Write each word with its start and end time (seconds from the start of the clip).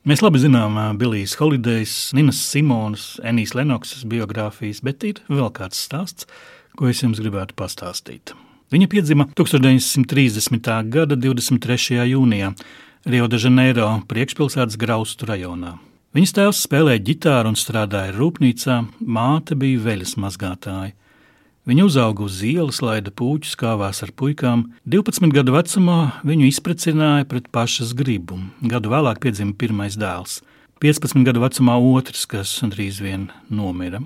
Mēs 0.00 0.22
labi 0.24 0.40
zinām 0.40 0.78
Bilijas 0.96 1.34
Holidejs, 1.36 1.94
Ninas 2.16 2.38
Simonas, 2.48 3.18
Enijas 3.20 3.52
Lenoksas 3.52 4.06
biogrāfijas, 4.08 4.78
bet 4.80 5.04
ir 5.04 5.18
vēl 5.28 5.50
kāds 5.52 5.76
stāsts, 5.76 6.24
ko 6.72 6.88
es 6.88 7.02
jums 7.04 7.20
gribētu 7.20 7.52
pastāstīt. 7.58 8.32
Viņa 8.72 8.88
piedzima 8.88 9.26
1930. 9.36 10.70
gada 10.88 11.18
23. 11.20 11.98
jūnijā 12.14 12.54
Rio 13.12 13.28
de 13.28 13.42
Janeiro 13.44 13.90
priekšpilsētas 14.08 14.80
Graustu 14.80 15.28
rajonā. 15.28 15.74
Viņas 16.16 16.32
tēvs 16.38 16.64
spēlēja 16.64 17.04
ģitāru 17.10 17.52
un 17.52 17.60
strādāja 17.60 18.16
rūpnīcā, 18.16 18.78
māte 19.04 19.52
bija 19.52 19.84
veļas 19.84 20.16
mazgātāja. 20.16 20.94
Viņa 21.70 21.84
uzauga 21.86 22.24
uz 22.26 22.40
ielas, 22.42 22.80
laida 22.82 23.12
puķus, 23.14 23.52
kāvās 23.54 24.00
ar 24.02 24.10
puikām. 24.18 24.64
12 24.90 25.30
gadu 25.30 25.52
vecumā 25.54 25.98
viņu 26.26 26.48
izprecināja 26.48 27.28
pret 27.30 27.44
pašas 27.54 27.92
gribu. 27.94 28.40
Gadu 28.58 28.90
vēlāk 28.90 29.20
piedzima 29.22 29.54
pirmais 29.54 29.94
dēls. 29.94 30.40
15 30.82 31.22
gadu 31.28 31.44
vecumā 31.44 31.76
otrs, 31.78 32.24
kas 32.26 32.56
drīz 32.72 32.98
vien 33.04 33.28
nomira. 33.46 34.00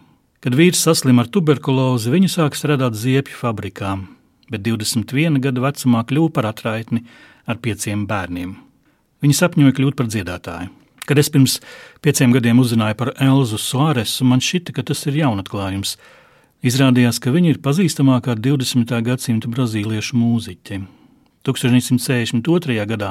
Kad 0.44 0.58
vīrs 0.58 0.82
saslima 0.84 1.24
ar 1.24 1.30
tuberkulozi, 1.32 2.10
viņa 2.12 2.28
sāka 2.34 2.60
strādāt 2.60 2.98
ziepju 3.00 3.38
fabrikā, 3.38 3.94
bet 4.52 4.60
21 4.66 5.40
gadu 5.46 5.62
vecumā 5.64 6.02
kļuva 6.04 6.34
par 6.36 6.50
atraitni 6.50 7.00
ar 7.48 7.62
pieciem 7.64 8.02
bērniem. 8.10 8.50
Viņa 9.24 9.38
sapņoja 9.38 9.76
kļūt 9.78 9.96
par 9.96 10.10
dziedātāju. 10.12 10.68
Kad 11.08 11.22
es 11.22 11.32
pirms 11.32 11.54
pieciem 12.04 12.36
gadiem 12.36 12.60
uzzināju 12.60 13.00
par 13.00 13.14
Elzu 13.24 13.56
Suāresu, 13.56 14.28
man 14.28 14.44
šķita, 14.44 14.76
ka 14.76 14.84
tas 14.92 15.06
ir 15.08 15.16
jaunatklājums. 15.22 15.94
Izrādījās, 16.64 17.18
ka 17.20 17.28
viņa 17.28 17.50
ir 17.52 17.58
pazīstamākā 17.60 18.38
20. 18.40 18.88
gadsimta 19.04 19.50
brazīliešu 19.52 20.16
mūziķe. 20.16 20.78
1962. 21.44 22.78
gadā 22.88 23.10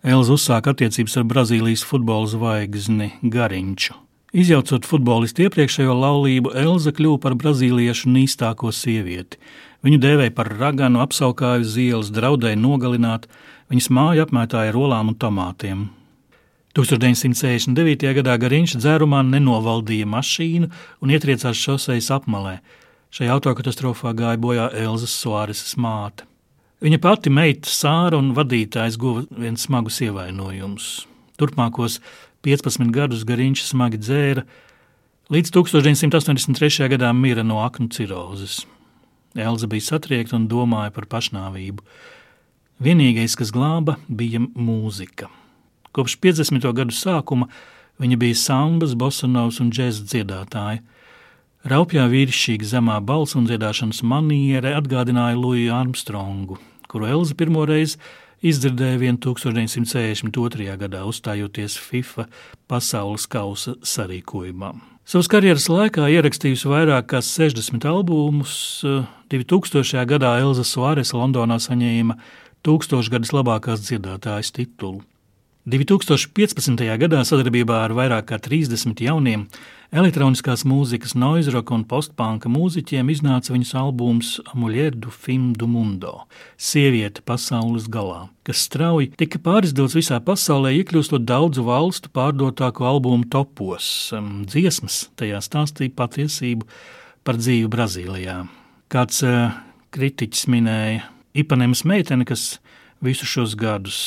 Elza 0.00 0.32
uzsāka 0.32 0.72
attiecības 0.72 1.18
ar 1.20 1.26
Brazīlijas 1.28 1.82
futbola 1.84 2.30
zvaigzni 2.32 3.10
Gariņču. 3.20 3.92
Izjaucot 4.40 4.88
futbolistu 4.88 5.44
iepriekšējo 5.44 5.98
laulību, 6.00 6.54
Elza 6.56 6.94
kļuva 6.96 7.20
par 7.26 7.36
brazīliešu 7.36 8.08
nīstāko 8.14 8.72
sievieti. 8.72 9.36
Viņu 9.84 10.00
dēvēja 10.06 10.32
par 10.40 10.54
raganu, 10.56 11.02
apskaukāju 11.04 11.68
uz 11.68 11.76
ielas, 11.76 12.08
draudēja 12.14 12.56
nogalināt, 12.56 13.28
viņas 13.68 13.92
māju 13.92 14.24
apmētāja 14.24 14.72
ar 14.72 14.80
olām 14.80 15.12
un 15.12 15.20
tomātiem. 15.20 15.88
1969. 16.78 18.04
gadā 18.20 18.36
Gariņš 18.38 18.76
dzērumā 18.78 19.24
nenovaldīja 19.26 20.06
mašīnu 20.06 20.68
un 21.02 21.10
ietriecās 21.10 21.58
šoseis 21.58 22.06
apmalē. 22.14 22.60
Šajā 23.10 23.34
autokatastrofā 23.34 24.12
gāja 24.14 24.38
bojā 24.38 24.68
Elzas 24.78 25.16
Suāres 25.18 25.64
māte. 25.74 26.22
Viņa 26.78 27.00
pati 27.02 27.32
meita 27.34 27.66
Sāra 27.66 28.20
un 28.20 28.30
vadītājs 28.36 28.98
guva 29.00 29.24
viens 29.34 29.64
smagus 29.66 29.98
ievainojumus. 30.06 31.08
Turpmākos 31.40 31.98
15 32.46 32.94
gadus 32.94 33.26
Gariņš 33.26 33.64
smagi 33.72 33.98
dzēra, 33.98 34.46
līdz 35.34 35.50
1983. 35.56 36.86
gadā 36.94 37.10
mira 37.10 37.42
no 37.42 37.58
aknu 37.64 37.90
cirozes. 37.90 38.60
Elza 39.34 39.66
bija 39.66 39.88
satriekta 39.88 40.38
un 40.38 40.46
domāja 40.46 40.94
par 40.94 41.10
pašnāvību. 41.10 41.82
Vienīgais, 42.86 43.34
kas 43.34 43.50
glāba, 43.50 43.98
bija 44.06 44.46
mūzika. 44.46 45.26
Kopš 45.96 46.18
50. 46.20 46.68
gadu 46.76 46.94
sākuma 46.94 47.48
viņa 47.98 48.18
bija 48.20 48.38
sambas, 48.38 48.94
bosanovs 48.98 49.60
un 49.62 49.72
džēzus 49.74 50.06
dziedātāja. 50.12 50.82
Raupjā 51.68 52.04
vīrišķīga 52.08 52.68
zemā 52.76 53.00
balss 53.04 53.36
un 53.36 53.48
dziedāšanas 53.48 54.04
maniere 54.06 54.76
atgādināja 54.78 55.36
Luiju 55.36 55.74
Armstrongu, 55.74 56.58
kuru 56.88 57.08
Elza 57.10 57.34
pirmoreiz 57.34 57.96
izdzirdēja 58.46 59.16
1962. 59.18 60.76
gadā, 60.78 61.02
uzstājoties 61.08 61.74
FIFA 61.82 62.28
pasaules 62.70 63.26
kausa 63.26 63.74
sarīkojumā. 63.82 64.76
Savas 65.08 65.28
karjeras 65.32 65.66
laikā 65.72 66.06
ierakstījusi 66.12 66.68
vairāk 66.68 67.06
kā 67.10 67.22
60 67.24 67.86
albumus, 67.88 68.84
2000. 69.32 70.04
gadā 70.06 70.34
Elza 70.42 70.66
Suāres 70.68 71.14
Londonā 71.16 71.56
saņēma 71.64 72.18
tūkstošgadus 72.66 73.32
labākās 73.32 73.86
dziedātājas 73.88 74.52
titulu. 74.52 75.00
2015. 75.68 76.80
gadā 76.96 77.18
sadarbībā 77.28 77.82
ar 77.84 77.92
vairāk 77.92 78.30
kā 78.30 78.36
30 78.40 79.02
jauniem 79.04 79.42
elektroniskās 79.92 80.62
mūzikas, 80.64 81.12
noizroka 81.12 81.74
un 81.76 81.82
postpanka 81.88 82.48
mūziķiem 82.48 83.10
iznāca 83.12 83.52
viņas 83.52 83.72
albums 83.76 84.30
Amuļer 84.54 84.96
du 84.96 85.12
Film 85.12 85.50
du 85.52 85.68
Mundo– 85.68 86.22
Sieviete 86.68 87.20
pasaules 87.20 87.84
galā, 87.92 88.30
kas 88.48 88.62
strauji 88.64 89.10
tika 89.20 89.42
pārizdots 89.44 89.98
visā 89.98 90.22
pasaulē, 90.24 90.72
iekļūstot 90.78 91.26
daudzu 91.28 91.66
valstu 91.68 92.14
pārdotāko 92.16 92.88
albumu 92.88 93.28
topos. 93.28 94.08
Dziesmas 94.48 95.02
tajā 95.20 95.42
stāstīja 95.44 95.92
patiesību 96.00 96.64
par 97.28 97.36
dzīvi 97.36 97.68
Brazīlijā. 97.68 98.38
Kāds 98.88 99.20
uh, 99.26 99.52
kritiķis 99.92 100.48
minēja 100.48 101.04
Ipanemas 101.36 101.84
meiteni, 101.84 102.24
kas 102.24 102.54
visu 103.04 103.28
šos 103.28 103.52
gadus 103.58 104.00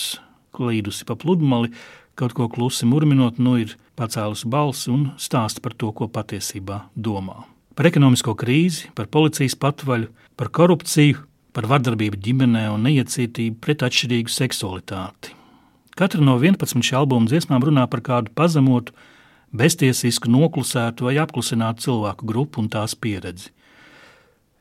klīdusi 0.56 1.08
pa 1.08 1.18
pludmali, 1.20 1.72
kaut 2.20 2.36
ko 2.38 2.48
klusi 2.52 2.88
murminot, 2.90 3.40
nu 3.40 3.58
ir 3.62 3.76
pacēlusi 4.00 4.50
balsi 4.52 4.92
un 4.94 5.10
stāsta 5.22 5.64
par 5.64 5.76
to, 5.78 5.92
ko 5.96 6.10
patiesībā 6.12 6.84
domā. 6.96 7.44
Par 7.76 7.88
ekonomisko 7.88 8.36
krīzi, 8.38 8.90
par 8.96 9.08
policijas 9.12 9.56
patvaļu, 9.56 10.10
par 10.38 10.52
korupciju, 10.54 11.22
par 11.56 11.68
vardarbību 11.72 12.20
ģimenē 12.24 12.66
un 12.72 12.84
neiecietību 12.88 13.60
pret 13.64 13.84
atšķirīgu 13.88 14.32
seksualitāti. 14.32 15.36
Katra 16.00 16.24
no 16.24 16.38
11 16.40 16.84
šī 16.88 16.96
albuma 17.00 17.28
dziesmām 17.28 17.64
runā 17.68 17.88
par 17.92 18.04
kādu 18.04 18.32
pazemotu, 18.36 18.96
beztiesisku, 19.52 20.32
noklusētu 20.32 21.10
vai 21.10 21.18
apklusinātu 21.20 21.88
cilvēku 21.88 22.28
grupu 22.28 22.62
un 22.64 22.70
tās 22.72 22.96
pieredzi. 22.96 23.52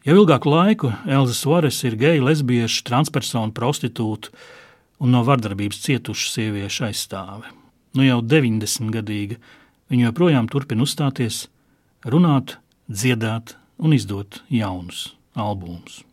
Jau 0.07 0.17
ilgāku 0.17 0.51
laiku 0.51 0.91
Elza 1.05 1.37
Suares 1.37 1.78
ir 1.84 1.95
geja, 2.01 2.22
lesbiešu, 2.25 2.83
transpersonu, 2.89 3.53
prostitūtu, 3.53 4.33
un 5.00 5.15
no 5.15 5.22
vardarbības 5.27 5.81
cietušu 5.87 6.28
sieviešu 6.34 6.87
aizstāve. 6.91 7.50
Nu 7.97 8.05
jau 8.06 8.21
90 8.22 8.93
gadīga, 8.94 9.41
viņa 9.91 10.11
joprojām 10.11 10.50
turpina 10.53 10.84
uzstāties, 10.87 11.47
runāt, 12.06 12.59
dziedāt 12.87 13.56
un 13.81 13.97
izdot 13.97 14.43
jaunus 14.53 15.09
albumus. 15.34 16.05